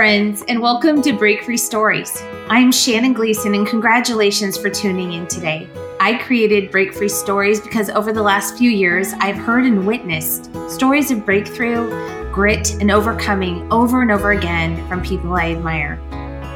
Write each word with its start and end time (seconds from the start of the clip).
friends, 0.00 0.42
and 0.48 0.62
welcome 0.62 1.02
to 1.02 1.12
Break 1.12 1.44
Free 1.44 1.58
Stories. 1.58 2.22
I'm 2.48 2.72
Shannon 2.72 3.12
Gleason, 3.12 3.54
and 3.54 3.66
congratulations 3.66 4.56
for 4.56 4.70
tuning 4.70 5.12
in 5.12 5.26
today. 5.26 5.68
I 6.00 6.14
created 6.14 6.70
Break 6.70 6.94
Free 6.94 7.06
Stories 7.06 7.60
because 7.60 7.90
over 7.90 8.10
the 8.10 8.22
last 8.22 8.56
few 8.56 8.70
years, 8.70 9.12
I've 9.18 9.36
heard 9.36 9.66
and 9.66 9.86
witnessed 9.86 10.50
stories 10.70 11.10
of 11.10 11.26
breakthrough, 11.26 11.90
grit, 12.32 12.80
and 12.80 12.90
overcoming 12.90 13.70
over 13.70 14.00
and 14.00 14.10
over 14.10 14.30
again 14.30 14.88
from 14.88 15.02
people 15.02 15.34
I 15.34 15.50
admire. 15.50 16.00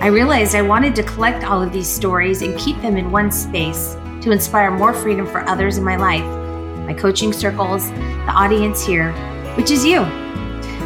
I 0.00 0.06
realized 0.06 0.54
I 0.54 0.62
wanted 0.62 0.94
to 0.94 1.02
collect 1.02 1.44
all 1.44 1.62
of 1.62 1.70
these 1.70 1.86
stories 1.86 2.40
and 2.40 2.58
keep 2.58 2.80
them 2.80 2.96
in 2.96 3.12
one 3.12 3.30
space 3.30 3.98
to 4.22 4.30
inspire 4.30 4.70
more 4.70 4.94
freedom 4.94 5.26
for 5.26 5.46
others 5.46 5.76
in 5.76 5.84
my 5.84 5.96
life, 5.96 6.24
my 6.86 6.94
coaching 6.94 7.30
circles, 7.30 7.90
the 7.90 8.32
audience 8.34 8.82
here, 8.86 9.12
which 9.58 9.70
is 9.70 9.84
you. 9.84 10.00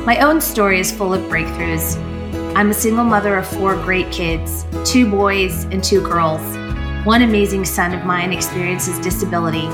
My 0.04 0.18
own 0.18 0.40
story 0.40 0.80
is 0.80 0.90
full 0.90 1.14
of 1.14 1.22
breakthroughs. 1.30 2.17
I'm 2.58 2.70
a 2.70 2.74
single 2.74 3.04
mother 3.04 3.36
of 3.36 3.46
four 3.46 3.76
great 3.76 4.10
kids 4.10 4.66
two 4.84 5.08
boys 5.08 5.62
and 5.66 5.82
two 5.82 6.02
girls. 6.02 6.40
One 7.06 7.22
amazing 7.22 7.64
son 7.64 7.94
of 7.94 8.04
mine 8.04 8.32
experiences 8.32 8.98
disability. 8.98 9.68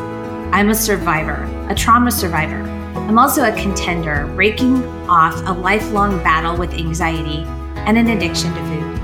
I'm 0.52 0.68
a 0.68 0.74
survivor, 0.74 1.48
a 1.70 1.74
trauma 1.74 2.10
survivor. 2.10 2.60
I'm 3.08 3.18
also 3.18 3.42
a 3.44 3.52
contender, 3.52 4.30
breaking 4.34 4.84
off 5.08 5.34
a 5.46 5.52
lifelong 5.52 6.22
battle 6.22 6.58
with 6.58 6.74
anxiety 6.74 7.44
and 7.86 7.96
an 7.96 8.08
addiction 8.08 8.52
to 8.52 8.60
food. 8.64 8.98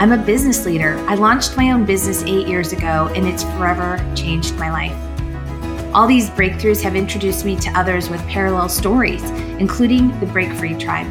I'm 0.00 0.10
a 0.10 0.18
business 0.18 0.66
leader. 0.66 0.98
I 1.06 1.14
launched 1.14 1.56
my 1.56 1.70
own 1.70 1.84
business 1.84 2.24
eight 2.24 2.48
years 2.48 2.72
ago, 2.72 3.08
and 3.14 3.24
it's 3.24 3.44
forever 3.44 4.04
changed 4.16 4.56
my 4.56 4.72
life. 4.72 5.94
All 5.94 6.08
these 6.08 6.28
breakthroughs 6.30 6.82
have 6.82 6.96
introduced 6.96 7.44
me 7.44 7.54
to 7.54 7.70
others 7.78 8.10
with 8.10 8.20
parallel 8.26 8.68
stories, 8.68 9.22
including 9.60 10.18
the 10.18 10.26
Break 10.26 10.52
Free 10.54 10.74
Tribe, 10.74 11.06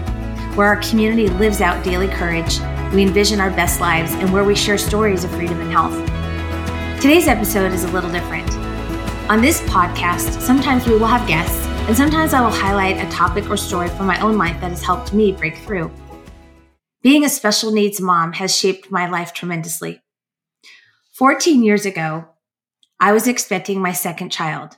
where 0.55 0.67
our 0.67 0.77
community 0.77 1.27
lives 1.27 1.59
out 1.59 1.83
daily 1.83 2.07
courage, 2.07 2.59
we 2.93 3.03
envision 3.03 3.41
our 3.41 3.49
best 3.49 3.81
lives, 3.81 4.13
and 4.13 4.31
where 4.31 4.45
we 4.45 4.55
share 4.55 4.77
stories 4.77 5.23
of 5.25 5.31
freedom 5.31 5.59
and 5.59 5.71
health. 5.71 5.93
Today's 7.01 7.27
episode 7.27 7.73
is 7.73 7.83
a 7.83 7.91
little 7.91 8.09
different. 8.09 8.49
On 9.29 9.41
this 9.41 9.59
podcast, 9.63 10.39
sometimes 10.39 10.87
we 10.87 10.93
will 10.93 11.07
have 11.07 11.27
guests, 11.27 11.65
and 11.87 11.97
sometimes 11.97 12.33
I 12.33 12.39
will 12.39 12.49
highlight 12.49 13.05
a 13.05 13.11
topic 13.11 13.49
or 13.49 13.57
story 13.57 13.89
from 13.89 14.05
my 14.05 14.19
own 14.21 14.37
life 14.37 14.59
that 14.61 14.69
has 14.69 14.81
helped 14.81 15.13
me 15.13 15.33
break 15.33 15.57
through. 15.57 15.91
Being 17.01 17.25
a 17.25 17.29
special 17.29 17.71
needs 17.71 17.99
mom 17.99 18.33
has 18.33 18.55
shaped 18.55 18.89
my 18.89 19.09
life 19.09 19.33
tremendously. 19.33 20.01
14 21.13 21.63
years 21.63 21.85
ago, 21.85 22.29
I 22.99 23.11
was 23.11 23.27
expecting 23.27 23.81
my 23.81 23.91
second 23.91 24.31
child. 24.31 24.77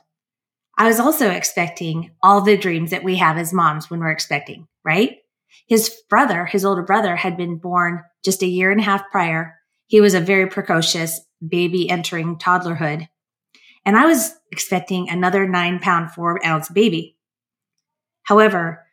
I 0.76 0.88
was 0.88 0.98
also 0.98 1.30
expecting 1.30 2.10
all 2.22 2.40
the 2.40 2.56
dreams 2.56 2.90
that 2.90 3.04
we 3.04 3.16
have 3.16 3.38
as 3.38 3.52
moms 3.52 3.88
when 3.88 4.00
we're 4.00 4.10
expecting, 4.10 4.66
right? 4.84 5.18
His 5.66 5.94
brother, 6.08 6.46
his 6.46 6.64
older 6.64 6.82
brother, 6.82 7.16
had 7.16 7.36
been 7.36 7.58
born 7.58 8.02
just 8.24 8.42
a 8.42 8.46
year 8.46 8.70
and 8.70 8.80
a 8.80 8.84
half 8.84 9.10
prior. 9.10 9.54
He 9.86 10.00
was 10.00 10.14
a 10.14 10.20
very 10.20 10.46
precocious 10.46 11.20
baby 11.46 11.88
entering 11.88 12.36
toddlerhood. 12.36 13.08
And 13.84 13.96
I 13.96 14.06
was 14.06 14.32
expecting 14.50 15.08
another 15.08 15.48
nine 15.48 15.78
pound, 15.78 16.10
four 16.12 16.44
ounce 16.44 16.68
baby. 16.68 17.16
However, 18.24 18.84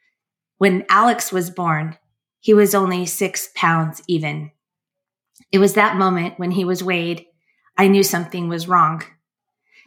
when 0.57 0.85
Alex 0.89 1.31
was 1.31 1.49
born, 1.49 1.97
he 2.39 2.53
was 2.53 2.75
only 2.75 3.05
six 3.05 3.49
pounds 3.55 4.01
even. 4.07 4.51
It 5.51 5.59
was 5.59 5.73
that 5.73 5.97
moment 5.97 6.39
when 6.39 6.51
he 6.51 6.63
was 6.63 6.83
weighed, 6.83 7.25
I 7.77 7.87
knew 7.87 8.03
something 8.03 8.47
was 8.47 8.67
wrong. 8.67 9.03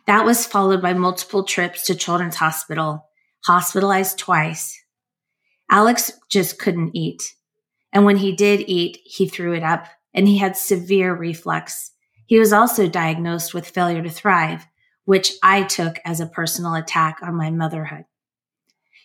That 0.07 0.25
was 0.25 0.47
followed 0.47 0.83
by 0.83 0.93
multiple 0.93 1.45
trips 1.45 1.87
to 1.87 1.95
Children's 1.95 2.37
Hospital, 2.37 3.09
hospitalized 3.45 4.19
twice. 4.19 4.79
Alex 5.71 6.13
just 6.31 6.59
couldn't 6.59 6.95
eat. 6.95 7.35
And 7.93 8.05
when 8.05 8.17
he 8.17 8.33
did 8.33 8.69
eat, 8.69 8.99
he 9.05 9.29
threw 9.29 9.55
it 9.55 9.63
up 9.63 9.87
and 10.15 10.27
he 10.27 10.39
had 10.39 10.57
severe 10.57 11.15
reflux. 11.15 11.93
He 12.27 12.39
was 12.39 12.53
also 12.53 12.89
diagnosed 12.89 13.55
with 13.55 13.69
failure 13.69 14.03
to 14.03 14.11
thrive, 14.11 14.67
which 15.05 15.33
I 15.43 15.63
took 15.63 15.99
as 16.05 16.21
a 16.21 16.27
personal 16.27 16.75
attack 16.75 17.19
on 17.23 17.35
my 17.35 17.51
motherhood. 17.51 18.05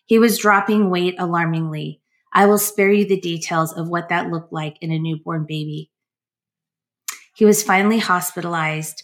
He 0.06 0.20
was 0.20 0.38
dropping 0.38 0.90
weight 0.90 1.16
alarmingly. 1.18 2.02
I 2.34 2.46
will 2.46 2.58
spare 2.58 2.92
you 2.92 3.06
the 3.06 3.20
details 3.20 3.74
of 3.74 3.90
what 3.90 4.10
that 4.10 4.30
looked 4.30 4.52
like 4.52 4.78
in 4.82 4.92
a 4.92 5.00
newborn 5.00 5.46
baby. 5.48 5.92
He 7.36 7.46
was 7.46 7.64
finally 7.64 8.00
hospitalized 8.00 9.04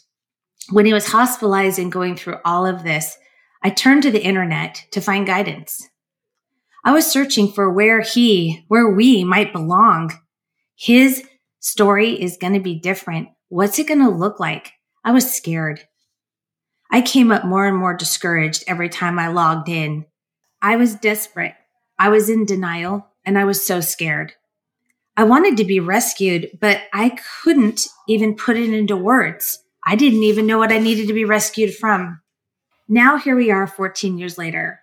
when 0.71 0.85
he 0.85 0.93
was 0.93 1.07
hospitalized 1.07 1.79
and 1.79 1.91
going 1.91 2.15
through 2.15 2.37
all 2.45 2.65
of 2.65 2.83
this, 2.83 3.17
I 3.63 3.69
turned 3.69 4.03
to 4.03 4.11
the 4.11 4.23
internet 4.23 4.85
to 4.91 5.01
find 5.01 5.25
guidance. 5.25 5.88
I 6.83 6.93
was 6.93 7.05
searching 7.05 7.51
for 7.51 7.69
where 7.69 8.01
he, 8.01 8.63
where 8.67 8.89
we 8.89 9.23
might 9.23 9.53
belong. 9.53 10.13
His 10.75 11.23
story 11.59 12.21
is 12.21 12.37
going 12.37 12.53
to 12.53 12.59
be 12.59 12.79
different. 12.79 13.29
What's 13.49 13.79
it 13.79 13.87
going 13.87 13.99
to 13.99 14.09
look 14.09 14.39
like? 14.39 14.71
I 15.03 15.11
was 15.11 15.33
scared. 15.33 15.81
I 16.91 17.01
came 17.01 17.31
up 17.31 17.45
more 17.45 17.67
and 17.67 17.77
more 17.77 17.95
discouraged 17.95 18.63
every 18.67 18.89
time 18.89 19.19
I 19.19 19.27
logged 19.27 19.69
in. 19.69 20.05
I 20.61 20.75
was 20.75 20.95
desperate. 20.95 21.53
I 21.97 22.09
was 22.09 22.29
in 22.29 22.45
denial 22.45 23.07
and 23.25 23.37
I 23.37 23.43
was 23.43 23.65
so 23.65 23.81
scared. 23.81 24.33
I 25.17 25.23
wanted 25.23 25.57
to 25.57 25.65
be 25.65 25.79
rescued, 25.79 26.49
but 26.59 26.81
I 26.93 27.17
couldn't 27.43 27.87
even 28.07 28.35
put 28.35 28.57
it 28.57 28.73
into 28.73 28.95
words. 28.95 29.61
I 29.85 29.95
didn't 29.95 30.23
even 30.23 30.47
know 30.47 30.57
what 30.57 30.71
I 30.71 30.79
needed 30.79 31.07
to 31.07 31.13
be 31.13 31.25
rescued 31.25 31.75
from. 31.75 32.21
Now 32.87 33.17
here 33.17 33.35
we 33.35 33.51
are 33.51 33.67
14 33.67 34.17
years 34.17 34.37
later. 34.37 34.79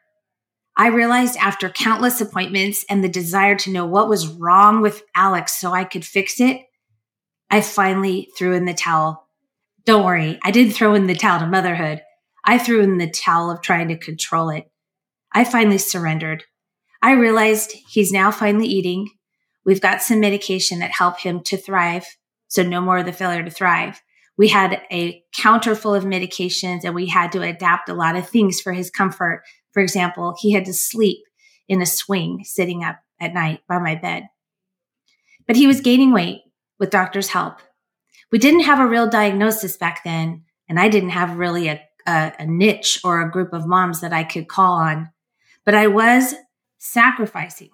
I 0.76 0.88
realized 0.88 1.36
after 1.38 1.70
countless 1.70 2.20
appointments 2.20 2.84
and 2.90 3.02
the 3.02 3.08
desire 3.08 3.56
to 3.56 3.72
know 3.72 3.86
what 3.86 4.08
was 4.08 4.28
wrong 4.28 4.82
with 4.82 5.02
Alex 5.14 5.58
so 5.58 5.72
I 5.72 5.84
could 5.84 6.04
fix 6.04 6.40
it, 6.40 6.60
I 7.50 7.62
finally 7.62 8.28
threw 8.36 8.54
in 8.54 8.66
the 8.66 8.74
towel. 8.74 9.26
Don't 9.84 10.04
worry, 10.04 10.38
I 10.42 10.50
didn't 10.50 10.72
throw 10.72 10.94
in 10.94 11.06
the 11.06 11.14
towel 11.14 11.40
to 11.40 11.46
motherhood. 11.46 12.02
I 12.44 12.58
threw 12.58 12.82
in 12.82 12.98
the 12.98 13.10
towel 13.10 13.50
of 13.50 13.62
trying 13.62 13.88
to 13.88 13.96
control 13.96 14.50
it. 14.50 14.70
I 15.32 15.44
finally 15.44 15.78
surrendered. 15.78 16.44
I 17.02 17.12
realized 17.12 17.74
he's 17.88 18.12
now 18.12 18.30
finally 18.30 18.66
eating. 18.66 19.08
We've 19.64 19.80
got 19.80 20.02
some 20.02 20.20
medication 20.20 20.80
that 20.80 20.90
help 20.90 21.20
him 21.20 21.42
to 21.44 21.56
thrive. 21.56 22.04
So 22.48 22.62
no 22.62 22.80
more 22.80 22.98
of 22.98 23.06
the 23.06 23.12
failure 23.12 23.42
to 23.42 23.50
thrive 23.50 24.00
we 24.36 24.48
had 24.48 24.82
a 24.92 25.22
counter 25.34 25.74
full 25.74 25.94
of 25.94 26.04
medications 26.04 26.84
and 26.84 26.94
we 26.94 27.06
had 27.06 27.32
to 27.32 27.42
adapt 27.42 27.88
a 27.88 27.94
lot 27.94 28.16
of 28.16 28.28
things 28.28 28.60
for 28.60 28.72
his 28.72 28.90
comfort. 28.90 29.42
For 29.76 29.82
example, 29.82 30.34
he 30.38 30.52
had 30.52 30.64
to 30.64 30.72
sleep 30.72 31.18
in 31.68 31.82
a 31.82 31.86
swing 31.86 32.44
sitting 32.44 32.82
up 32.82 32.98
at 33.20 33.34
night 33.34 33.60
by 33.68 33.78
my 33.78 33.94
bed. 33.94 34.26
But 35.46 35.56
he 35.56 35.66
was 35.66 35.82
gaining 35.82 36.14
weight 36.14 36.40
with 36.78 36.88
doctor's 36.88 37.28
help. 37.28 37.58
We 38.32 38.38
didn't 38.38 38.60
have 38.60 38.80
a 38.80 38.86
real 38.86 39.06
diagnosis 39.06 39.76
back 39.76 40.02
then, 40.02 40.44
and 40.66 40.80
I 40.80 40.88
didn't 40.88 41.10
have 41.10 41.36
really 41.36 41.68
a, 41.68 41.82
a, 42.06 42.32
a 42.38 42.46
niche 42.46 43.00
or 43.04 43.20
a 43.20 43.30
group 43.30 43.52
of 43.52 43.66
moms 43.66 44.00
that 44.00 44.14
I 44.14 44.24
could 44.24 44.48
call 44.48 44.78
on. 44.78 45.10
But 45.66 45.74
I 45.74 45.88
was 45.88 46.34
sacrificing. 46.78 47.68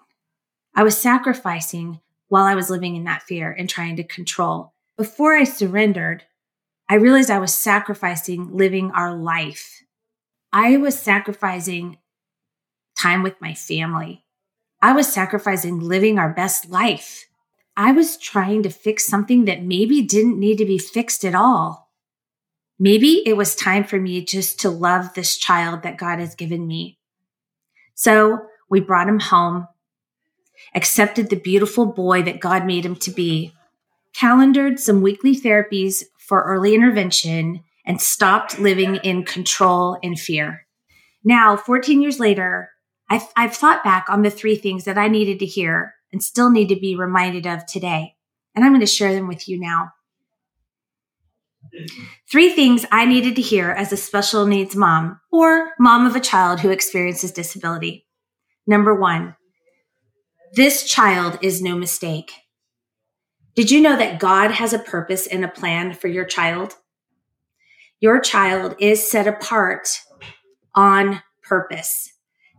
I 0.75 0.83
was 0.83 1.01
sacrificing 1.01 2.01
while 2.27 2.47
I 2.47 2.57
was 2.57 2.69
living 2.69 2.97
in 2.97 3.05
that 3.05 3.23
fear 3.23 3.53
and 3.57 3.69
trying 3.69 3.95
to 3.95 4.03
control. 4.03 4.75
Before 4.97 5.37
I 5.37 5.45
surrendered, 5.45 6.25
I 6.89 6.97
realized 6.97 7.31
I 7.31 7.39
was 7.39 7.55
sacrificing 7.55 8.57
living 8.57 8.91
our 8.91 9.15
life. 9.15 9.82
I 10.53 10.77
was 10.77 10.99
sacrificing 10.99 11.99
time 12.99 13.23
with 13.23 13.41
my 13.41 13.55
family. 13.55 14.25
I 14.83 14.93
was 14.93 15.11
sacrificing 15.11 15.81
living 15.81 16.19
our 16.19 16.33
best 16.33 16.69
life. 16.69 17.27
I 17.77 17.93
was 17.93 18.19
trying 18.19 18.63
to 18.65 18.71
fix 18.71 19.07
something 19.07 19.47
that 19.47 19.63
maybe 19.63 20.03
didn't 20.03 20.39
need 20.39 20.59
to 20.59 20.67
be 20.67 20.77
fixed 20.77 21.25
at 21.25 21.35
all. 21.35 21.91
Maybe 22.79 23.23
it 23.27 23.37
was 23.37 23.55
time 23.55 23.85
for 23.85 23.99
me 23.99 24.25
just 24.25 24.61
to 24.61 24.71
love 24.71 25.15
this 25.15 25.39
child 25.39 25.83
that 25.83 25.97
God 25.97 26.19
has 26.19 26.35
given 26.35 26.67
me. 26.67 26.99
So 27.95 28.41
we 28.69 28.81
brought 28.81 29.09
him 29.09 29.21
home, 29.21 29.69
accepted 30.75 31.31
the 31.31 31.37
beautiful 31.37 31.87
boy 31.87 32.23
that 32.25 32.41
God 32.41 32.67
made 32.67 32.85
him 32.85 32.97
to 32.97 33.11
be, 33.11 33.55
calendared 34.15 34.79
some 34.81 35.01
weekly 35.01 35.35
therapies 35.35 36.03
for 36.19 36.43
early 36.43 36.75
intervention 36.75 37.63
and 37.85 38.01
stopped 38.01 38.59
living 38.59 38.97
in 38.97 39.25
control 39.25 39.99
and 40.03 40.19
fear. 40.19 40.67
Now, 41.25 41.57
14 41.57 42.03
years 42.03 42.19
later, 42.19 42.71
I've, 43.11 43.27
I've, 43.37 43.55
thought 43.55 43.85
back 43.85 44.07
on 44.09 44.23
the 44.23 44.31
three 44.31 44.57
things 44.57 44.85
that 44.85 44.99
I 44.99 45.09
needed 45.09 45.39
to 45.41 45.47
hear 45.47 45.95
and 46.13 46.23
still 46.23 46.51
need 46.51 46.69
to 46.69 46.77
be 46.77 46.97
reminded 46.97 47.47
of 47.47 47.67
today. 47.67 48.15
And 48.55 48.65
I'm 48.65 48.73
going 48.73 48.81
to 48.81 48.87
share 48.87 49.13
them 49.13 49.29
with 49.29 49.49
you 49.49 49.59
now. 49.61 49.93
Three 52.31 52.51
things 52.51 52.85
I 52.91 53.05
needed 53.07 53.37
to 53.37 53.43
hear 53.43 53.71
as 53.71 53.93
a 53.93 53.97
special 53.97 54.47
needs 54.47 54.77
mom 54.77 55.21
or 55.31 55.73
mom 55.79 56.07
of 56.07 56.17
a 56.17 56.21
child 56.21 56.61
who 56.61 56.71
experiences 56.71 57.33
disability. 57.33 58.07
Number 58.67 58.95
one, 58.95 59.37
this 60.55 60.85
child 60.85 61.39
is 61.41 61.63
no 61.63 61.77
mistake. 61.77 62.33
Did 63.55 63.71
you 63.71 63.81
know 63.81 63.97
that 63.97 64.21
God 64.21 64.51
has 64.51 64.73
a 64.73 64.79
purpose 64.79 65.27
and 65.27 65.45
a 65.45 65.49
plan 65.49 65.95
for 65.95 66.09
your 66.09 66.25
child? 66.25 66.77
Your 68.03 68.19
child 68.19 68.75
is 68.81 69.09
set 69.09 69.29
apart 69.29 70.01
on 70.75 71.23
purpose. 71.41 72.13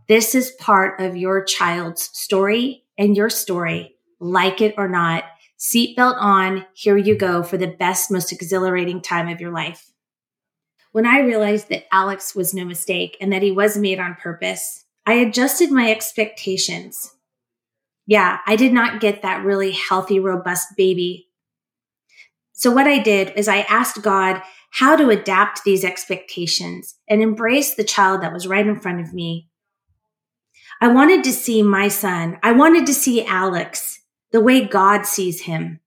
This 0.08 0.36
is 0.36 0.52
part 0.52 1.02
of 1.02 1.18
your 1.18 1.44
child's 1.44 2.10
story 2.18 2.86
and 2.98 3.18
your 3.18 3.30
story 3.30 3.98
like 4.22 4.62
it 4.62 4.74
or 4.78 4.88
not, 4.88 5.26
seatbelt 5.60 6.16
on, 6.18 6.66
here 6.74 6.96
you 6.96 7.18
go 7.18 7.44
for 7.44 7.58
the 7.58 7.68
best, 7.68 8.10
most 8.10 8.32
exhilarating 8.32 9.02
time 9.02 9.28
of 9.28 9.42
your 9.42 9.52
life. 9.52 9.92
When 10.94 11.06
I 11.06 11.20
realized 11.20 11.68
that 11.68 11.94
Alex 11.94 12.34
was 12.34 12.54
no 12.54 12.64
mistake 12.64 13.18
and 13.20 13.34
that 13.34 13.42
he 13.42 13.52
was 13.52 13.76
made 13.76 14.00
on 14.00 14.16
purpose, 14.16 14.86
I 15.06 15.16
adjusted 15.16 15.72
my 15.72 15.92
expectations. 15.92 17.16
Yeah, 18.08 18.38
I 18.48 18.56
did 18.56 18.72
not 18.72 19.02
get 19.02 19.24
that 19.24 19.44
really 19.44 19.72
healthy, 19.72 20.22
robust 20.22 20.70
baby. 20.78 21.28
So 22.54 22.72
what 22.72 22.88
I 22.88 23.00
did 23.00 23.34
is 23.36 23.50
I 23.50 23.64
asked 23.64 24.02
God 24.02 24.42
how 24.74 24.96
to 24.96 25.10
adapt 25.10 25.64
these 25.64 25.86
expectations 25.86 26.96
and 27.08 27.22
embrace 27.22 27.76
the 27.76 27.84
child 27.84 28.24
that 28.24 28.34
was 28.34 28.48
right 28.48 28.66
in 28.66 28.80
front 28.80 29.00
of 29.00 29.14
me. 29.14 29.48
I 30.82 30.88
wanted 30.88 31.24
to 31.26 31.32
see 31.32 31.62
my 31.62 31.90
son. 31.90 32.40
I 32.42 32.54
wanted 32.54 32.88
to 32.88 32.94
see 32.94 33.24
Alex 33.24 34.00
the 34.32 34.42
way 34.42 34.66
God 34.66 35.06
sees 35.06 35.42
him. 35.42 35.80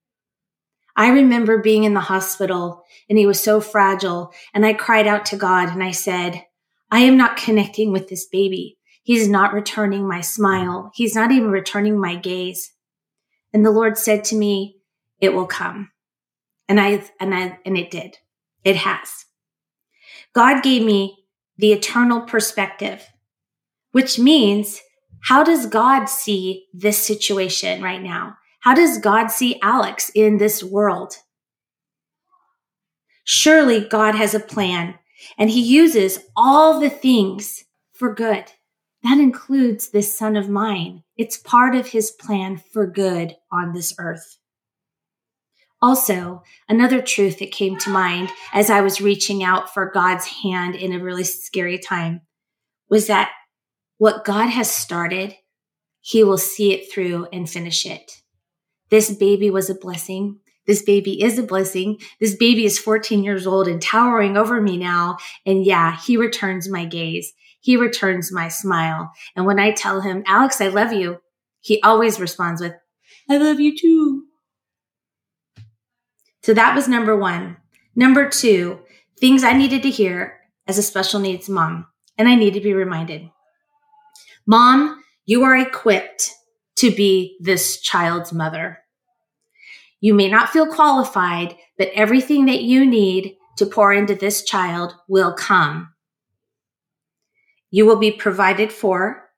I 0.95 1.11
remember 1.11 1.59
being 1.59 1.83
in 1.83 1.95
the 1.95 2.01
hospital 2.01 2.85
and 3.09 3.19
he 3.19 3.27
was 3.27 3.41
so 3.41 3.61
fragile 3.61 4.33
and 4.55 4.65
I 4.65 4.73
cried 4.73 5.09
out 5.09 5.27
to 5.27 5.37
God 5.37 5.69
and 5.69 5.83
I 5.83 5.91
said, 5.91 6.45
I 6.89 7.01
am 7.01 7.17
not 7.17 7.37
connecting 7.37 7.91
with 7.91 8.09
this 8.09 8.27
baby. 8.27 8.79
He's 9.03 9.29
not 9.29 9.53
returning 9.53 10.07
my 10.07 10.21
smile. 10.21 10.93
He's 10.95 11.17
not 11.17 11.33
even 11.33 11.51
returning 11.51 11.99
my 11.99 12.15
gaze. 12.15 12.73
And 13.53 13.67
the 13.67 13.73
Lord 13.73 13.99
said 13.99 14.23
to 14.27 14.37
me, 14.37 14.77
it 15.21 15.35
will 15.35 15.47
come. 15.47 15.91
And 16.69 16.81
I, 16.81 17.05
and 17.19 17.35
I, 17.35 17.59
and 17.67 17.77
it 17.77 17.91
did. 17.91 18.19
It 18.67 18.75
has. 18.75 19.25
God 20.35 20.65
gave 20.65 20.83
me 20.83 21.25
the 21.57 21.73
eternal 21.73 22.23
perspective, 22.23 23.07
which 23.93 24.19
means 24.19 24.81
how 25.23 25.45
does 25.45 25.67
God 25.67 26.07
see 26.07 26.67
this 26.75 26.99
situation 26.99 27.81
right 27.81 28.03
now? 28.03 28.37
How 28.61 28.75
does 28.75 28.99
God 28.99 29.29
see 29.29 29.61
Alex 29.63 30.11
in 30.17 30.39
this 30.39 30.65
world? 30.65 31.15
Surely 33.23 33.87
God 33.89 34.17
has 34.17 34.35
a 34.35 34.41
plan 34.41 34.97
and 35.39 35.49
he 35.49 35.63
uses 35.63 36.19
all 36.37 36.81
the 36.81 36.91
things 36.91 37.65
for 37.93 38.13
good. 38.13 38.51
That 39.05 39.21
includes 39.21 39.91
this 39.91 40.19
son 40.19 40.35
of 40.35 40.49
mine. 40.49 41.05
It's 41.17 41.37
part 41.37 41.77
of 41.77 41.87
his 41.87 42.11
plan 42.11 42.61
for 42.73 42.85
good 42.89 43.37
on 43.53 43.75
this 43.75 43.95
earth. 44.01 44.39
Also, 45.83 46.43
another 46.69 47.03
truth 47.03 47.39
that 47.39 47.53
came 47.53 47.77
to 47.79 47.91
mind 47.91 48.31
as 48.53 48.71
I 48.71 48.81
was 48.81 49.01
reaching 49.01 49.45
out 49.45 49.73
for 49.73 49.91
God's 49.91 50.27
hand 50.27 50.75
in 50.75 50.93
a 50.93 51.03
really 51.03 51.25
scary 51.25 51.79
time 51.79 52.23
was 52.89 53.09
that 53.09 53.31
what 53.99 54.25
God 54.25 54.49
has 54.49 54.71
started, 54.71 55.35
he 56.01 56.25
will 56.25 56.39
see 56.39 56.73
it 56.73 56.91
through 56.91 57.27
and 57.33 57.49
finish 57.49 57.85
it. 57.85 58.23
This 58.91 59.15
baby 59.15 59.51
was 59.51 59.69
a 59.69 59.75
blessing. 59.75 60.39
This 60.67 60.83
baby 60.83 61.23
is 61.23 61.39
a 61.39 61.43
blessing. 61.43 61.99
This 62.21 62.35
baby 62.35 62.65
is 62.65 62.79
14 62.79 63.23
years 63.23 63.47
old 63.47 63.69
and 63.69 63.81
towering 63.81 64.37
over 64.37 64.61
me 64.61 64.77
now. 64.77 65.19
And 65.45 65.65
yeah, 65.65 65.99
he 66.01 66.17
returns 66.17 66.69
my 66.69 66.85
gaze. 66.85 67.33
He 67.61 67.77
returns 67.77 68.33
my 68.33 68.49
smile. 68.49 69.13
And 69.35 69.47
when 69.47 69.59
I 69.59 69.73
tell 69.73 70.01
him, 70.01 70.23
Alex, 70.27 70.61
I 70.61 70.69
love 70.69 70.93
you, 70.93 71.19
he 71.61 71.83
always 71.83 72.21
responds 72.21 72.61
with, 72.61 72.75
I 73.29 73.39
love 73.39 73.59
you 73.59 73.77
too. 73.77 74.26
So 76.47 76.55
that 76.55 76.77
was 76.77 76.87
number 76.87 77.17
one. 77.17 77.57
Number 77.97 78.31
two, 78.31 78.79
things 79.19 79.43
I 79.43 79.53
needed 79.53 79.83
to 79.83 79.91
hear 79.91 80.39
as 80.69 80.79
a 80.79 80.83
special 80.85 81.19
needs 81.19 81.49
mom. 81.49 81.89
And 82.17 82.29
I 82.29 82.37
need 82.37 82.55
to 82.55 82.61
be 82.61 82.73
reminded. 82.73 83.29
Mom, 84.47 85.03
you 85.25 85.43
are 85.43 85.57
equipped 85.57 86.31
to 86.77 86.93
be 86.93 87.37
this 87.41 87.81
child's 87.81 88.33
mother. 88.33 88.79
You 90.01 90.15
may 90.15 90.29
not 90.29 90.51
feel 90.51 90.73
qualified, 90.73 91.57
but 91.79 91.91
everything 91.97 92.47
that 92.47 92.63
you 92.63 92.87
need 92.87 93.35
to 93.57 93.67
pour 93.67 93.93
into 93.93 94.15
this 94.15 94.45
child 94.45 94.95
will 95.09 95.35
come 95.35 95.89
you 97.73 97.85
will 97.85 97.97
be 97.97 98.13
provided 98.13 98.73
for, 98.73 99.29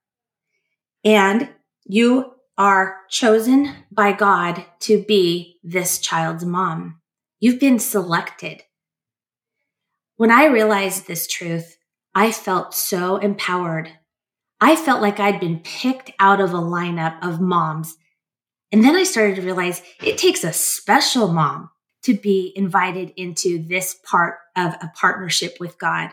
and 1.03 1.49
you 1.87 2.35
are 2.59 2.97
chosen 3.09 3.73
by 3.93 4.13
God 4.13 4.65
to 4.81 5.03
be 5.05 5.61
this 5.63 6.01
child's 6.01 6.45
mom. 6.45 7.01
You've 7.39 7.61
been 7.61 7.79
selected. 7.79 8.63
When 10.17 10.33
I 10.33 10.47
realized 10.47 11.07
this 11.07 11.29
truth, 11.29 11.79
I 12.17 12.33
felt 12.33 12.75
so 12.75 13.17
empowered. 13.19 13.93
I 14.61 14.75
felt 14.75 15.01
like 15.01 15.21
I'd 15.21 15.39
been 15.39 15.61
picked 15.61 16.11
out 16.19 16.41
of 16.41 16.53
a 16.53 16.59
lineup 16.59 17.25
of 17.25 17.41
moms. 17.41 17.97
And 18.73 18.83
then 18.83 18.97
I 18.97 19.05
started 19.05 19.37
to 19.37 19.43
realize 19.43 19.81
it 20.03 20.19
takes 20.19 20.43
a 20.43 20.53
special 20.53 21.33
mom 21.33 21.71
to 22.03 22.15
be 22.15 22.53
invited 22.57 23.13
into 23.17 23.63
this 23.63 23.97
part 24.05 24.39
of 24.57 24.75
a 24.75 24.91
partnership 24.97 25.59
with 25.61 25.79
God. 25.79 26.11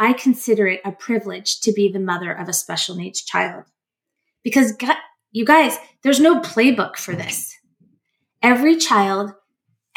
I 0.00 0.12
consider 0.12 0.66
it 0.66 0.80
a 0.84 0.90
privilege 0.90 1.60
to 1.60 1.72
be 1.72 1.88
the 1.88 2.00
mother 2.00 2.32
of 2.32 2.48
a 2.48 2.52
special 2.52 2.96
needs 2.96 3.22
child. 3.22 3.64
Because 4.42 4.72
God, 4.72 4.96
you 5.34 5.44
guys, 5.44 5.76
there's 6.04 6.20
no 6.20 6.40
playbook 6.40 6.96
for 6.96 7.14
this. 7.16 7.52
Every 8.40 8.76
child, 8.76 9.32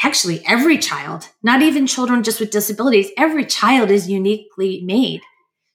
actually 0.02 0.44
every 0.44 0.76
child, 0.78 1.28
not 1.44 1.62
even 1.62 1.86
children 1.86 2.24
just 2.24 2.40
with 2.40 2.50
disabilities, 2.50 3.10
every 3.16 3.46
child 3.46 3.90
is 3.90 4.10
uniquely 4.10 4.82
made. 4.84 5.20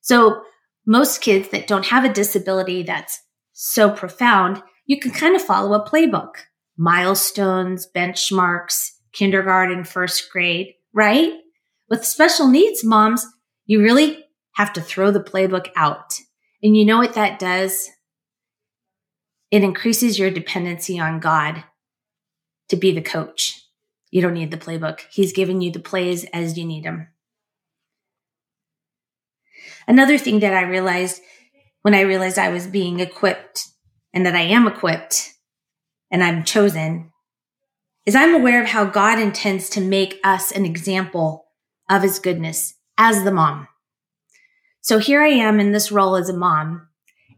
So 0.01 0.43
most 0.85 1.21
kids 1.21 1.47
that 1.49 1.65
don't 1.65 1.85
have 1.85 2.03
a 2.03 2.13
disability 2.13 2.83
that's 2.83 3.21
so 3.53 3.89
profound, 3.89 4.61
you 4.85 4.99
can 4.99 5.11
kind 5.11 5.33
of 5.33 5.41
follow 5.41 5.73
a 5.73 5.89
playbook. 5.89 6.33
Milestones, 6.75 7.87
benchmarks, 7.95 8.89
kindergarten, 9.13 9.85
first 9.85 10.29
grade, 10.29 10.73
right? 10.91 11.31
With 11.89 12.03
special 12.03 12.49
needs 12.49 12.83
moms, 12.83 13.25
you 13.65 13.81
really 13.81 14.25
have 14.55 14.73
to 14.73 14.81
throw 14.81 15.09
the 15.09 15.23
playbook 15.23 15.67
out. 15.77 16.15
And 16.61 16.75
you 16.75 16.83
know 16.83 16.97
what 16.97 17.13
that 17.13 17.39
does? 17.39 17.89
It 19.53 19.63
increases 19.63 20.17
your 20.17 20.31
dependency 20.31 20.99
on 20.99 21.19
God 21.19 21.63
to 22.69 22.75
be 22.75 22.91
the 22.91 23.03
coach. 23.03 23.61
You 24.09 24.19
don't 24.19 24.33
need 24.33 24.49
the 24.49 24.57
playbook. 24.57 25.01
He's 25.11 25.31
giving 25.31 25.61
you 25.61 25.71
the 25.71 25.79
plays 25.79 26.25
as 26.33 26.57
you 26.57 26.65
need 26.65 26.85
them. 26.85 27.09
Another 29.87 30.17
thing 30.17 30.39
that 30.39 30.55
I 30.55 30.63
realized 30.63 31.21
when 31.83 31.93
I 31.93 32.01
realized 32.01 32.39
I 32.39 32.49
was 32.49 32.65
being 32.65 32.99
equipped 32.99 33.67
and 34.11 34.25
that 34.25 34.33
I 34.33 34.41
am 34.41 34.65
equipped 34.65 35.33
and 36.09 36.23
I'm 36.23 36.43
chosen 36.43 37.11
is 38.07 38.15
I'm 38.15 38.33
aware 38.33 38.59
of 38.59 38.69
how 38.69 38.85
God 38.85 39.19
intends 39.19 39.69
to 39.69 39.81
make 39.81 40.19
us 40.23 40.51
an 40.51 40.65
example 40.65 41.45
of 41.87 42.01
his 42.01 42.17
goodness 42.17 42.73
as 42.97 43.23
the 43.23 43.31
mom. 43.31 43.67
So 44.81 44.97
here 44.97 45.21
I 45.21 45.27
am 45.27 45.59
in 45.59 45.73
this 45.73 45.91
role 45.91 46.15
as 46.15 46.27
a 46.27 46.35
mom, 46.35 46.87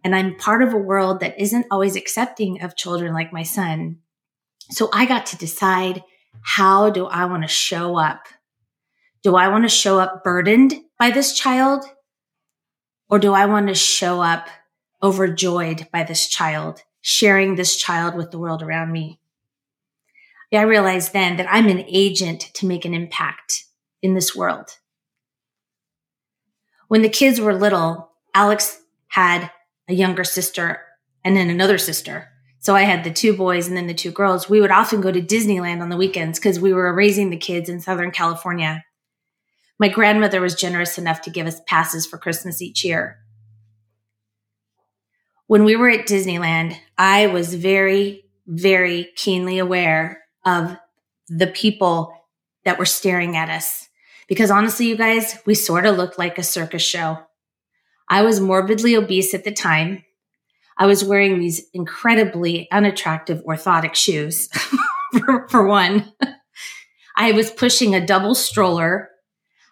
and 0.06 0.16
I'm 0.16 0.36
part 0.36 0.62
of 0.62 0.72
a 0.72 0.78
world 0.78 1.20
that 1.22 1.42
isn't 1.42 1.66
always 1.72 1.96
accepting 1.96 2.62
of 2.62 2.76
children 2.76 3.12
like 3.12 3.34
my 3.34 3.42
son. 3.42 3.98
So 4.70 4.88
I 4.94 5.08
got 5.08 5.26
to 5.28 5.38
decide 5.38 6.04
how 6.44 6.92
do 6.92 7.08
I 7.08 7.26
want 7.26 7.42
to 7.42 7.50
show 7.50 7.98
up? 7.98 8.28
Do 9.24 9.36
I 9.36 9.48
want 9.48 9.64
to 9.64 9.70
show 9.70 10.00
up 10.00 10.24
burdened 10.24 10.76
by 11.00 11.10
this 11.10 11.34
child? 11.34 11.86
Or 13.10 13.18
do 13.18 13.34
I 13.34 13.48
want 13.48 13.68
to 13.68 13.74
show 13.74 14.22
up 14.22 14.48
overjoyed 15.02 15.88
by 15.92 16.04
this 16.04 16.28
child, 16.28 16.84
sharing 17.02 17.56
this 17.56 17.76
child 17.76 18.16
with 18.16 18.30
the 18.30 18.38
world 18.38 18.62
around 18.62 18.92
me? 18.92 19.20
I 20.54 20.62
realized 20.62 21.14
then 21.14 21.38
that 21.38 21.48
I'm 21.50 21.68
an 21.68 21.84
agent 21.88 22.52
to 22.54 22.68
make 22.68 22.86
an 22.86 22.94
impact 22.94 23.66
in 24.04 24.14
this 24.14 24.36
world. 24.36 24.78
When 26.90 27.02
the 27.02 27.10
kids 27.10 27.42
were 27.42 27.56
little, 27.56 28.12
Alex 28.36 28.82
had 29.08 29.50
a 29.88 29.94
younger 29.94 30.24
sister 30.24 30.82
and 31.24 31.36
then 31.36 31.50
another 31.50 31.78
sister. 31.78 32.30
So 32.60 32.76
I 32.76 32.82
had 32.82 33.04
the 33.04 33.12
two 33.12 33.36
boys 33.36 33.68
and 33.68 33.78
then 33.78 33.88
the 33.88 33.94
two 33.94 34.12
girls. 34.12 34.50
We 34.50 34.60
would 34.60 34.72
often 34.72 35.02
go 35.02 35.12
to 35.12 35.22
Disneyland 35.22 35.82
on 35.82 35.90
the 35.90 35.98
weekends 35.98 36.40
because 36.40 36.60
we 36.60 36.74
were 36.74 36.94
raising 36.94 37.30
the 37.30 37.38
kids 37.38 37.70
in 37.70 37.80
Southern 37.80 38.12
California. 38.12 38.84
My 39.80 39.90
grandmother 39.90 40.42
was 40.42 40.56
generous 40.56 40.98
enough 40.98 41.22
to 41.22 41.30
give 41.30 41.48
us 41.48 41.62
passes 41.68 42.06
for 42.06 42.18
Christmas 42.18 42.62
each 42.62 42.84
year. 42.84 43.20
When 45.48 45.64
we 45.64 45.76
were 45.76 45.90
at 45.90 46.08
Disneyland, 46.08 46.76
I 46.98 47.28
was 47.28 47.54
very, 47.54 48.26
very 48.48 49.10
keenly 49.16 49.60
aware 49.60 50.24
of 50.44 50.76
the 51.28 51.48
people 51.48 52.14
that 52.64 52.80
were 52.80 52.86
staring 52.86 53.38
at 53.38 53.50
us 53.50 53.88
because 54.28 54.50
honestly, 54.50 54.88
you 54.88 54.98
guys, 54.98 55.38
we 55.46 55.54
sort 55.54 55.86
of 55.86 55.98
looked 55.98 56.18
like 56.18 56.38
a 56.38 56.44
circus 56.44 56.82
show. 56.82 57.20
I 58.10 58.22
was 58.22 58.40
morbidly 58.40 58.96
obese 58.96 59.34
at 59.34 59.44
the 59.44 59.52
time. 59.52 60.04
I 60.78 60.86
was 60.86 61.04
wearing 61.04 61.40
these 61.40 61.66
incredibly 61.74 62.70
unattractive 62.72 63.44
orthotic 63.46 63.96
shoes, 63.96 64.50
for, 65.20 65.48
for 65.50 65.66
one. 65.66 66.12
I 67.16 67.32
was 67.32 67.50
pushing 67.50 67.96
a 67.96 68.06
double 68.06 68.36
stroller. 68.36 69.10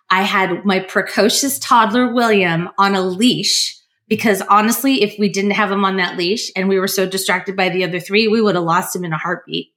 I 0.09 0.23
had 0.23 0.65
my 0.65 0.79
precocious 0.79 1.59
toddler, 1.59 2.13
William, 2.13 2.69
on 2.77 2.95
a 2.95 3.01
leash 3.01 3.77
because 4.07 4.41
honestly, 4.41 5.01
if 5.01 5.17
we 5.17 5.29
didn't 5.29 5.51
have 5.51 5.71
him 5.71 5.83
on 5.83 5.97
that 5.97 6.17
leash 6.17 6.51
and 6.55 6.69
we 6.69 6.79
were 6.79 6.87
so 6.87 7.05
distracted 7.05 7.55
by 7.55 7.69
the 7.69 7.83
other 7.83 7.99
three, 7.99 8.27
we 8.27 8.41
would 8.41 8.55
have 8.55 8.63
lost 8.63 8.95
him 8.95 9.03
in 9.03 9.13
a 9.13 9.17
heartbeat. 9.17 9.73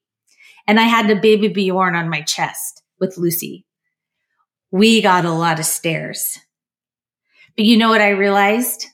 And 0.67 0.79
I 0.81 0.85
had 0.85 1.09
the 1.09 1.17
baby 1.17 1.49
Bjorn 1.49 1.95
on 1.95 2.09
my 2.09 2.23
chest 2.23 2.83
with 3.01 3.17
Lucy. 3.17 3.65
We 4.71 5.01
got 5.01 5.25
a 5.25 5.31
lot 5.31 5.59
of 5.59 5.65
stares. 5.65 6.39
But 7.57 7.65
you 7.65 7.77
know 7.77 7.89
what 7.89 8.01
I 8.01 8.11
realized? 8.11 8.87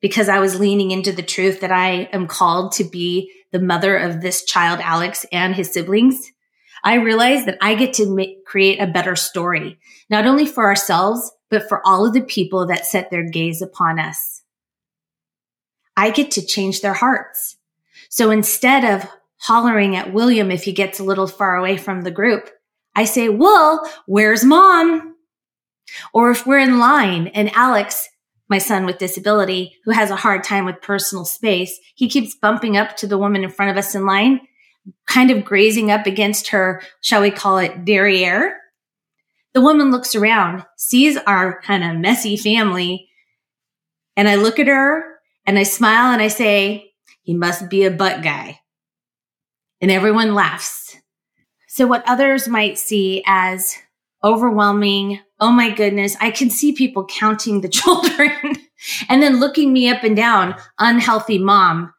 Because 0.00 0.28
I 0.28 0.38
was 0.38 0.60
leaning 0.60 0.90
into 0.90 1.12
the 1.12 1.22
truth 1.22 1.60
that 1.60 1.72
I 1.72 2.08
am 2.12 2.26
called 2.26 2.72
to 2.72 2.84
be 2.84 3.32
the 3.52 3.60
mother 3.60 3.96
of 3.96 4.20
this 4.20 4.44
child, 4.44 4.80
Alex, 4.80 5.26
and 5.32 5.54
his 5.54 5.72
siblings. 5.72 6.32
I 6.84 6.94
realized 6.94 7.46
that 7.46 7.58
I 7.60 7.74
get 7.74 7.94
to 7.94 8.14
make, 8.14 8.44
create 8.44 8.80
a 8.80 8.86
better 8.86 9.16
story, 9.16 9.78
not 10.08 10.26
only 10.26 10.46
for 10.46 10.64
ourselves, 10.64 11.32
but 11.50 11.68
for 11.68 11.80
all 11.86 12.06
of 12.06 12.14
the 12.14 12.22
people 12.22 12.66
that 12.66 12.86
set 12.86 13.10
their 13.10 13.28
gaze 13.28 13.60
upon 13.60 13.98
us. 13.98 14.42
I 15.96 16.10
get 16.10 16.30
to 16.32 16.44
change 16.44 16.80
their 16.80 16.92
hearts. 16.92 17.56
So 18.08 18.30
instead 18.30 18.84
of 18.84 19.08
hollering 19.38 19.96
at 19.96 20.12
William 20.12 20.50
if 20.50 20.64
he 20.64 20.72
gets 20.72 21.00
a 21.00 21.04
little 21.04 21.26
far 21.26 21.56
away 21.56 21.76
from 21.76 22.02
the 22.02 22.10
group, 22.10 22.50
I 22.94 23.04
say, 23.04 23.28
well, 23.28 23.90
where's 24.06 24.44
mom? 24.44 25.15
Or 26.12 26.30
if 26.30 26.46
we're 26.46 26.58
in 26.58 26.78
line 26.78 27.28
and 27.28 27.50
Alex, 27.54 28.08
my 28.48 28.58
son 28.58 28.86
with 28.86 28.98
disability, 28.98 29.76
who 29.84 29.90
has 29.90 30.10
a 30.10 30.16
hard 30.16 30.44
time 30.44 30.64
with 30.64 30.80
personal 30.80 31.24
space, 31.24 31.78
he 31.94 32.08
keeps 32.08 32.36
bumping 32.36 32.76
up 32.76 32.96
to 32.96 33.06
the 33.06 33.18
woman 33.18 33.44
in 33.44 33.50
front 33.50 33.70
of 33.70 33.76
us 33.76 33.94
in 33.94 34.06
line, 34.06 34.40
kind 35.06 35.30
of 35.30 35.44
grazing 35.44 35.90
up 35.90 36.06
against 36.06 36.48
her, 36.48 36.82
shall 37.00 37.22
we 37.22 37.30
call 37.30 37.58
it 37.58 37.84
derriere. 37.84 38.58
The 39.52 39.60
woman 39.60 39.90
looks 39.90 40.14
around, 40.14 40.64
sees 40.76 41.16
our 41.16 41.60
kind 41.62 41.82
of 41.82 41.96
messy 41.96 42.36
family, 42.36 43.08
and 44.16 44.28
I 44.28 44.36
look 44.36 44.58
at 44.58 44.68
her 44.68 45.18
and 45.44 45.58
I 45.58 45.62
smile 45.62 46.12
and 46.12 46.22
I 46.22 46.28
say, 46.28 46.92
he 47.22 47.34
must 47.34 47.68
be 47.68 47.84
a 47.84 47.90
butt 47.90 48.22
guy. 48.22 48.60
And 49.80 49.90
everyone 49.90 50.34
laughs. 50.34 50.96
So 51.68 51.86
what 51.86 52.08
others 52.08 52.48
might 52.48 52.78
see 52.78 53.22
as 53.26 53.76
overwhelming, 54.26 55.20
oh 55.38 55.52
my 55.52 55.70
goodness, 55.72 56.16
I 56.20 56.32
can 56.32 56.50
see 56.50 56.72
people 56.72 57.06
counting 57.06 57.60
the 57.60 57.68
children 57.80 58.56
and 59.08 59.22
then 59.22 59.38
looking 59.38 59.72
me 59.72 59.88
up 59.88 60.02
and 60.02 60.16
down, 60.16 60.56
unhealthy 60.78 61.38
mom. 61.38 61.94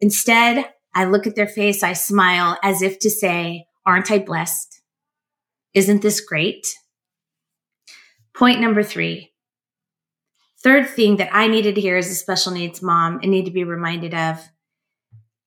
Instead, 0.00 0.66
I 0.94 1.04
look 1.04 1.26
at 1.26 1.36
their 1.36 1.46
face, 1.46 1.82
I 1.82 1.94
smile 1.94 2.58
as 2.62 2.82
if 2.82 2.98
to 3.00 3.10
say, 3.10 3.64
aren't 3.86 4.10
I 4.10 4.18
blessed? 4.18 4.82
Isn't 5.72 6.02
this 6.02 6.20
great? 6.20 6.66
Point 8.34 8.60
number 8.60 8.82
three. 8.82 9.32
Third 10.62 10.90
thing 10.90 11.16
that 11.16 11.30
I 11.32 11.46
needed 11.46 11.76
to 11.76 11.80
hear 11.80 11.96
as 11.96 12.10
a 12.10 12.14
special 12.14 12.52
needs 12.52 12.82
mom 12.82 13.20
and 13.22 13.30
need 13.30 13.46
to 13.46 13.50
be 13.50 13.64
reminded 13.64 14.14
of 14.14 14.40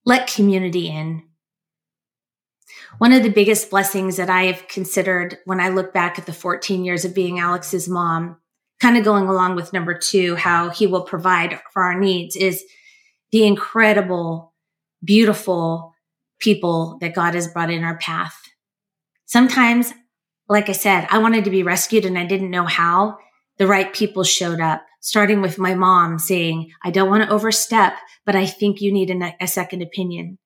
let 0.05 0.27
community 0.27 0.87
in. 0.87 1.23
One 2.99 3.11
of 3.11 3.23
the 3.23 3.29
biggest 3.29 3.69
blessings 3.69 4.17
that 4.17 4.29
I 4.29 4.43
have 4.43 4.67
considered 4.67 5.39
when 5.45 5.59
I 5.59 5.69
look 5.69 5.93
back 5.93 6.19
at 6.19 6.25
the 6.25 6.33
14 6.33 6.85
years 6.85 7.05
of 7.05 7.15
being 7.15 7.39
Alex's 7.39 7.89
mom, 7.89 8.37
kind 8.79 8.97
of 8.97 9.03
going 9.03 9.27
along 9.27 9.55
with 9.55 9.73
number 9.73 9.97
two, 9.97 10.35
how 10.35 10.69
he 10.69 10.85
will 10.85 11.01
provide 11.01 11.59
for 11.71 11.83
our 11.83 11.99
needs, 11.99 12.35
is 12.35 12.63
the 13.31 13.45
incredible, 13.45 14.53
beautiful 15.03 15.93
people 16.39 16.97
that 17.01 17.15
God 17.15 17.33
has 17.33 17.47
brought 17.47 17.71
in 17.71 17.83
our 17.83 17.97
path. 17.97 18.39
Sometimes, 19.25 19.91
like 20.47 20.69
I 20.69 20.73
said, 20.73 21.07
I 21.09 21.17
wanted 21.17 21.45
to 21.45 21.51
be 21.51 21.63
rescued 21.63 22.05
and 22.05 22.17
I 22.17 22.25
didn't 22.25 22.51
know 22.51 22.65
how. 22.65 23.17
The 23.57 23.67
right 23.67 23.91
people 23.93 24.23
showed 24.23 24.59
up, 24.59 24.83
starting 24.99 25.41
with 25.41 25.57
my 25.57 25.73
mom 25.73 26.19
saying, 26.19 26.71
I 26.83 26.91
don't 26.91 27.09
want 27.09 27.23
to 27.23 27.33
overstep, 27.33 27.93
but 28.25 28.35
I 28.35 28.45
think 28.45 28.81
you 28.81 28.91
need 28.91 29.09
a, 29.09 29.35
a 29.41 29.47
second 29.47 29.81
opinion 29.81 30.37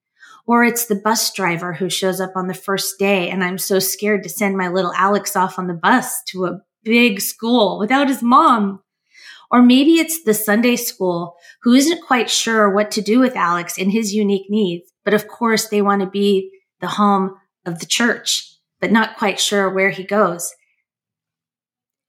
or 0.47 0.63
it's 0.63 0.85
the 0.85 0.95
bus 0.95 1.31
driver 1.33 1.73
who 1.73 1.89
shows 1.89 2.21
up 2.21 2.31
on 2.35 2.47
the 2.47 2.53
first 2.53 2.97
day 2.97 3.29
and 3.29 3.43
I'm 3.43 3.57
so 3.57 3.79
scared 3.79 4.23
to 4.23 4.29
send 4.29 4.57
my 4.57 4.69
little 4.69 4.93
Alex 4.93 5.35
off 5.35 5.59
on 5.59 5.67
the 5.67 5.73
bus 5.73 6.23
to 6.29 6.45
a 6.45 6.61
big 6.83 7.19
school 7.19 7.77
without 7.77 8.07
his 8.07 8.23
mom. 8.23 8.81
Or 9.51 9.61
maybe 9.61 9.95
it's 9.95 10.23
the 10.23 10.33
Sunday 10.33 10.75
school 10.75 11.35
who 11.61 11.73
isn't 11.73 12.05
quite 12.05 12.29
sure 12.29 12.73
what 12.73 12.91
to 12.91 13.01
do 13.01 13.19
with 13.19 13.35
Alex 13.35 13.77
and 13.77 13.91
his 13.91 14.13
unique 14.13 14.49
needs. 14.49 14.91
But 15.05 15.13
of 15.13 15.27
course, 15.27 15.67
they 15.67 15.81
want 15.81 16.01
to 16.01 16.09
be 16.09 16.51
the 16.81 16.87
home 16.87 17.35
of 17.65 17.79
the 17.79 17.85
church, 17.85 18.57
but 18.81 18.91
not 18.91 19.17
quite 19.17 19.39
sure 19.39 19.69
where 19.69 19.89
he 19.89 20.03
goes. 20.03 20.53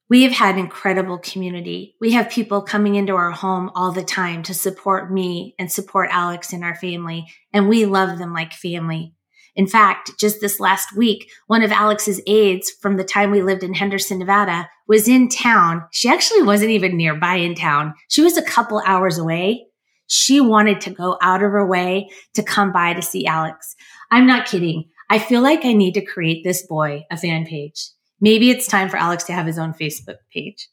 We 0.09 0.23
have 0.23 0.31
had 0.31 0.57
incredible 0.57 1.19
community. 1.19 1.95
We 2.01 2.13
have 2.13 2.31
people 2.31 2.63
coming 2.63 2.95
into 2.95 3.15
our 3.15 3.29
home 3.29 3.69
all 3.75 3.91
the 3.91 4.03
time 4.03 4.41
to 4.43 4.55
support 4.55 5.11
me 5.13 5.53
and 5.59 5.71
support 5.71 6.09
Alex 6.11 6.51
and 6.51 6.63
our 6.63 6.73
family. 6.73 7.27
And 7.53 7.69
we 7.69 7.85
love 7.85 8.17
them 8.17 8.33
like 8.33 8.53
family. 8.53 9.13
In 9.55 9.67
fact, 9.67 10.11
just 10.19 10.41
this 10.41 10.59
last 10.59 10.95
week, 10.97 11.29
one 11.45 11.61
of 11.61 11.71
Alex's 11.71 12.21
aides 12.25 12.71
from 12.81 12.97
the 12.97 13.03
time 13.03 13.29
we 13.29 13.43
lived 13.43 13.61
in 13.61 13.75
Henderson, 13.75 14.17
Nevada 14.17 14.67
was 14.87 15.07
in 15.07 15.29
town. 15.29 15.85
She 15.91 16.09
actually 16.09 16.41
wasn't 16.41 16.71
even 16.71 16.97
nearby 16.97 17.35
in 17.35 17.53
town. 17.53 17.93
She 18.07 18.21
was 18.23 18.35
a 18.35 18.41
couple 18.41 18.81
hours 18.85 19.19
away. 19.19 19.67
She 20.07 20.41
wanted 20.41 20.81
to 20.81 20.89
go 20.89 21.19
out 21.21 21.43
of 21.43 21.51
her 21.51 21.67
way 21.67 22.09
to 22.33 22.41
come 22.41 22.71
by 22.71 22.93
to 22.93 23.01
see 23.01 23.27
Alex. 23.27 23.75
I'm 24.09 24.25
not 24.25 24.47
kidding. 24.47 24.85
I 25.07 25.19
feel 25.19 25.41
like 25.41 25.65
I 25.65 25.73
need 25.73 25.93
to 25.93 26.05
create 26.05 26.43
this 26.43 26.65
boy 26.65 27.05
a 27.11 27.17
fan 27.17 27.45
page. 27.45 27.89
Maybe 28.21 28.49
it's 28.49 28.67
time 28.67 28.89
for 28.89 28.97
Alex 28.97 29.23
to 29.25 29.33
have 29.33 29.45
his 29.45 29.57
own 29.57 29.73
Facebook 29.73 30.17
page. 30.33 30.67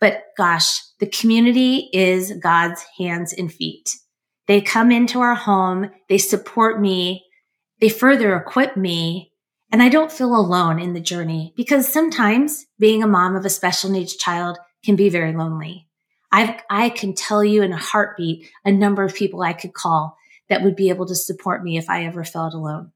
But 0.00 0.22
gosh, 0.36 0.80
the 0.98 1.06
community 1.06 1.90
is 1.92 2.32
God's 2.32 2.84
hands 2.98 3.32
and 3.32 3.52
feet. 3.52 3.96
They 4.46 4.60
come 4.60 4.90
into 4.90 5.20
our 5.20 5.34
home, 5.34 5.90
they 6.08 6.18
support 6.18 6.80
me, 6.80 7.24
they 7.80 7.88
further 7.88 8.34
equip 8.34 8.76
me, 8.76 9.32
and 9.70 9.82
I 9.82 9.88
don't 9.88 10.10
feel 10.10 10.34
alone 10.34 10.80
in 10.80 10.94
the 10.94 11.00
journey 11.00 11.52
because 11.56 11.86
sometimes 11.86 12.66
being 12.78 13.02
a 13.02 13.06
mom 13.06 13.36
of 13.36 13.44
a 13.44 13.50
special 13.50 13.90
needs 13.90 14.16
child 14.16 14.58
can 14.84 14.96
be 14.96 15.08
very 15.08 15.32
lonely. 15.32 15.86
i 16.32 16.60
I 16.68 16.88
can 16.88 17.14
tell 17.14 17.44
you 17.44 17.62
in 17.62 17.72
a 17.72 17.76
heartbeat 17.76 18.48
a 18.64 18.72
number 18.72 19.04
of 19.04 19.14
people 19.14 19.42
I 19.42 19.52
could 19.52 19.74
call 19.74 20.16
that 20.48 20.62
would 20.62 20.74
be 20.74 20.88
able 20.88 21.06
to 21.06 21.14
support 21.14 21.62
me 21.62 21.78
if 21.78 21.88
I 21.88 22.04
ever 22.04 22.24
felt 22.24 22.54
alone. 22.54 22.92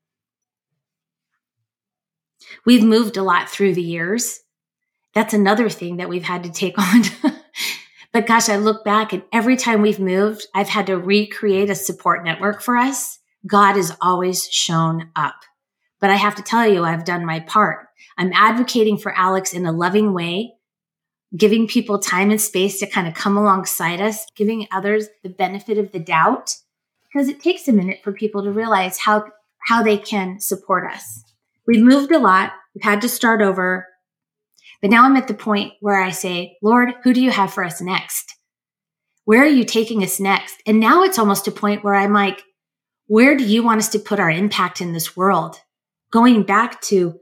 We've 2.64 2.84
moved 2.84 3.16
a 3.16 3.22
lot 3.22 3.48
through 3.48 3.74
the 3.74 3.82
years. 3.82 4.40
That's 5.14 5.34
another 5.34 5.68
thing 5.68 5.98
that 5.98 6.08
we've 6.08 6.24
had 6.24 6.44
to 6.44 6.50
take 6.50 6.78
on. 6.78 7.02
but 8.12 8.26
gosh, 8.26 8.48
I 8.48 8.56
look 8.56 8.84
back 8.84 9.12
and 9.12 9.22
every 9.32 9.56
time 9.56 9.82
we've 9.82 10.00
moved, 10.00 10.46
I've 10.54 10.68
had 10.68 10.86
to 10.86 10.98
recreate 10.98 11.70
a 11.70 11.74
support 11.74 12.24
network 12.24 12.62
for 12.62 12.76
us. 12.76 13.18
God 13.46 13.76
has 13.76 13.96
always 14.00 14.48
shown 14.50 15.10
up. 15.14 15.36
But 16.00 16.10
I 16.10 16.16
have 16.16 16.34
to 16.36 16.42
tell 16.42 16.66
you, 16.66 16.84
I've 16.84 17.04
done 17.04 17.24
my 17.24 17.40
part. 17.40 17.86
I'm 18.16 18.32
advocating 18.34 18.98
for 18.98 19.16
Alex 19.16 19.52
in 19.52 19.66
a 19.66 19.72
loving 19.72 20.12
way, 20.12 20.52
giving 21.36 21.66
people 21.66 21.98
time 21.98 22.30
and 22.30 22.40
space 22.40 22.78
to 22.80 22.86
kind 22.86 23.08
of 23.08 23.14
come 23.14 23.36
alongside 23.36 24.00
us, 24.00 24.26
giving 24.36 24.66
others 24.70 25.08
the 25.22 25.28
benefit 25.28 25.78
of 25.78 25.92
the 25.92 25.98
doubt, 25.98 26.56
because 27.04 27.28
it 27.28 27.40
takes 27.40 27.68
a 27.68 27.72
minute 27.72 28.00
for 28.02 28.12
people 28.12 28.44
to 28.44 28.50
realize 28.50 28.98
how, 28.98 29.24
how 29.66 29.82
they 29.82 29.98
can 29.98 30.40
support 30.40 30.90
us. 30.92 31.24
We've 31.66 31.82
moved 31.82 32.12
a 32.12 32.18
lot. 32.18 32.52
We've 32.74 32.84
had 32.84 33.00
to 33.02 33.08
start 33.08 33.40
over. 33.40 33.86
But 34.80 34.90
now 34.90 35.04
I'm 35.04 35.16
at 35.16 35.28
the 35.28 35.34
point 35.34 35.72
where 35.80 36.00
I 36.00 36.10
say, 36.10 36.56
Lord, 36.62 36.94
who 37.02 37.12
do 37.12 37.22
you 37.22 37.30
have 37.30 37.52
for 37.52 37.64
us 37.64 37.80
next? 37.80 38.34
Where 39.24 39.42
are 39.42 39.46
you 39.46 39.64
taking 39.64 40.02
us 40.02 40.20
next? 40.20 40.62
And 40.66 40.80
now 40.80 41.02
it's 41.02 41.18
almost 41.18 41.48
a 41.48 41.52
point 41.52 41.82
where 41.82 41.94
I'm 41.94 42.12
like, 42.12 42.42
where 43.06 43.36
do 43.36 43.44
you 43.44 43.62
want 43.62 43.78
us 43.78 43.88
to 43.90 43.98
put 43.98 44.20
our 44.20 44.30
impact 44.30 44.80
in 44.80 44.92
this 44.92 45.16
world? 45.16 45.56
Going 46.10 46.42
back 46.42 46.80
to 46.82 47.18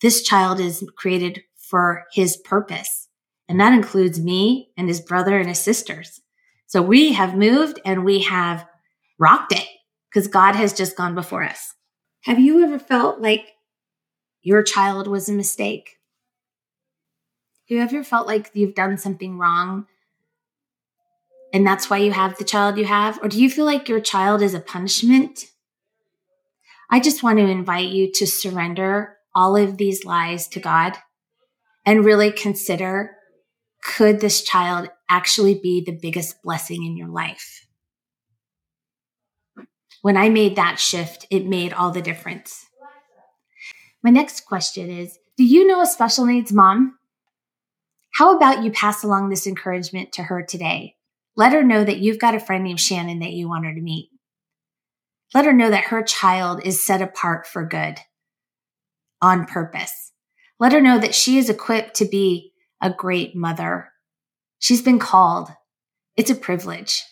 this 0.00 0.22
child 0.22 0.60
is 0.60 0.84
created 0.96 1.42
for 1.56 2.04
his 2.12 2.36
purpose. 2.38 3.08
And 3.48 3.60
that 3.60 3.72
includes 3.72 4.20
me 4.20 4.70
and 4.76 4.88
his 4.88 5.00
brother 5.00 5.38
and 5.38 5.48
his 5.48 5.58
sisters. 5.58 6.20
So 6.66 6.82
we 6.82 7.12
have 7.12 7.36
moved 7.36 7.80
and 7.84 8.04
we 8.04 8.22
have 8.22 8.66
rocked 9.18 9.52
it 9.52 9.66
because 10.08 10.28
God 10.28 10.54
has 10.54 10.72
just 10.72 10.96
gone 10.96 11.14
before 11.14 11.42
us. 11.42 11.74
Have 12.22 12.38
you 12.38 12.62
ever 12.64 12.78
felt 12.78 13.20
like 13.20 13.52
your 14.42 14.62
child 14.62 15.06
was 15.06 15.28
a 15.28 15.32
mistake? 15.32 15.96
Have 17.68 17.76
you 17.76 17.82
ever 17.82 18.04
felt 18.04 18.26
like 18.26 18.50
you've 18.54 18.74
done 18.74 18.98
something 18.98 19.38
wrong 19.38 19.86
and 21.52 21.66
that's 21.66 21.90
why 21.90 21.98
you 21.98 22.12
have 22.12 22.36
the 22.38 22.44
child 22.44 22.78
you 22.78 22.84
have? 22.84 23.18
Or 23.22 23.28
do 23.28 23.40
you 23.40 23.50
feel 23.50 23.64
like 23.64 23.88
your 23.88 24.00
child 24.00 24.42
is 24.42 24.54
a 24.54 24.60
punishment? 24.60 25.46
I 26.90 27.00
just 27.00 27.22
want 27.22 27.38
to 27.38 27.44
invite 27.44 27.90
you 27.90 28.10
to 28.12 28.26
surrender 28.26 29.16
all 29.34 29.56
of 29.56 29.76
these 29.76 30.04
lies 30.04 30.48
to 30.48 30.60
God 30.60 30.96
and 31.86 32.04
really 32.04 32.32
consider 32.32 33.16
could 33.82 34.20
this 34.20 34.42
child 34.42 34.88
actually 35.08 35.58
be 35.58 35.82
the 35.84 35.98
biggest 36.00 36.42
blessing 36.42 36.84
in 36.84 36.96
your 36.96 37.08
life? 37.08 37.66
When 40.02 40.16
I 40.16 40.28
made 40.28 40.56
that 40.56 40.78
shift, 40.78 41.26
it 41.30 41.46
made 41.46 41.72
all 41.72 41.90
the 41.90 42.02
difference. 42.02 42.66
My 44.02 44.10
next 44.10 44.46
question 44.46 44.90
is 44.90 45.18
Do 45.36 45.44
you 45.44 45.66
know 45.66 45.80
a 45.80 45.86
special 45.86 46.26
needs 46.26 46.52
mom? 46.52 46.98
How 48.14 48.36
about 48.36 48.64
you 48.64 48.70
pass 48.70 49.04
along 49.04 49.28
this 49.28 49.46
encouragement 49.46 50.12
to 50.12 50.24
her 50.24 50.42
today? 50.42 50.96
Let 51.36 51.52
her 51.52 51.62
know 51.62 51.84
that 51.84 51.98
you've 51.98 52.18
got 52.18 52.34
a 52.34 52.40
friend 52.40 52.64
named 52.64 52.80
Shannon 52.80 53.20
that 53.20 53.32
you 53.32 53.48
want 53.48 53.64
her 53.64 53.74
to 53.74 53.80
meet. 53.80 54.10
Let 55.32 55.44
her 55.44 55.52
know 55.52 55.70
that 55.70 55.84
her 55.84 56.02
child 56.02 56.60
is 56.64 56.82
set 56.82 57.00
apart 57.00 57.46
for 57.46 57.64
good 57.64 57.98
on 59.22 59.46
purpose. 59.46 60.12
Let 60.58 60.72
her 60.72 60.80
know 60.80 60.98
that 60.98 61.14
she 61.14 61.38
is 61.38 61.48
equipped 61.48 61.94
to 61.96 62.04
be 62.04 62.52
a 62.82 62.90
great 62.90 63.36
mother. 63.36 63.90
She's 64.58 64.82
been 64.82 64.98
called. 64.98 65.50
It's 66.16 66.30
a 66.30 66.34
privilege. 66.34 67.02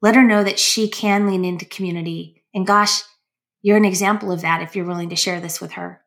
Let 0.00 0.16
her 0.16 0.24
know 0.24 0.44
that 0.44 0.58
she 0.58 0.88
can 0.88 1.26
lean 1.26 1.44
into 1.44 1.64
community. 1.64 2.42
And 2.54 2.66
gosh, 2.66 3.02
you're 3.64 3.78
an 3.78 3.86
example 3.86 4.30
of 4.30 4.42
that 4.42 4.60
if 4.60 4.76
you're 4.76 4.84
willing 4.84 5.08
to 5.08 5.16
share 5.16 5.40
this 5.40 5.58
with 5.58 5.72
her. 5.72 6.02